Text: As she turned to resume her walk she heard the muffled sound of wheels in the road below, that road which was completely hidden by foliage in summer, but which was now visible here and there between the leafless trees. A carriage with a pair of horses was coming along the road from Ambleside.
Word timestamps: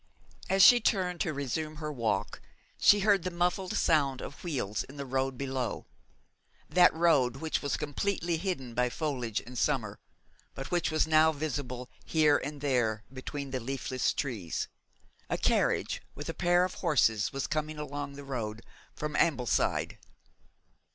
As 0.49 0.63
she 0.63 0.79
turned 0.81 1.21
to 1.21 1.31
resume 1.31 1.75
her 1.75 1.91
walk 1.91 2.41
she 2.79 3.01
heard 3.01 3.21
the 3.21 3.29
muffled 3.29 3.73
sound 3.77 4.19
of 4.19 4.43
wheels 4.43 4.81
in 4.85 4.97
the 4.97 5.05
road 5.05 5.37
below, 5.37 5.85
that 6.67 6.91
road 6.91 7.35
which 7.35 7.61
was 7.61 7.77
completely 7.77 8.37
hidden 8.37 8.73
by 8.73 8.89
foliage 8.89 9.41
in 9.41 9.55
summer, 9.55 9.99
but 10.55 10.71
which 10.71 10.89
was 10.89 11.05
now 11.05 11.31
visible 11.31 11.87
here 12.03 12.37
and 12.39 12.61
there 12.61 13.03
between 13.13 13.51
the 13.51 13.59
leafless 13.59 14.11
trees. 14.11 14.67
A 15.29 15.37
carriage 15.37 16.01
with 16.15 16.29
a 16.29 16.33
pair 16.33 16.65
of 16.65 16.73
horses 16.73 17.31
was 17.31 17.45
coming 17.45 17.77
along 17.77 18.13
the 18.13 18.23
road 18.23 18.63
from 18.95 19.15
Ambleside. 19.15 19.99